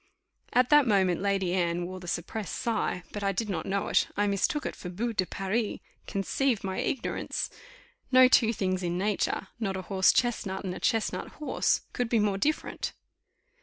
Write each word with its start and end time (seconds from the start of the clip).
At 0.51 0.71
that 0.71 0.87
moment, 0.87 1.21
Lady 1.21 1.53
Anne 1.53 1.85
wore 1.85 1.99
the 1.99 2.07
suppressed 2.07 2.55
sigh, 2.55 3.03
but 3.11 3.23
I 3.23 3.31
did 3.31 3.49
not 3.51 3.67
know 3.67 3.87
it 3.87 4.07
I 4.17 4.25
mistook 4.25 4.65
it 4.65 4.75
for 4.75 4.89
boue 4.89 5.13
de 5.13 5.27
Paris 5.27 5.77
conceive 6.07 6.63
my 6.63 6.79
ignorance! 6.79 7.51
No 8.11 8.27
two 8.27 8.51
things 8.51 8.81
in 8.81 8.97
nature, 8.97 9.49
not 9.59 9.77
a 9.77 9.83
horse 9.83 10.11
chestnut 10.11 10.63
and 10.63 10.73
a 10.73 10.79
chestnut 10.79 11.27
horse, 11.33 11.81
could 11.93 12.09
be 12.09 12.17
more 12.17 12.39
different. 12.39 12.93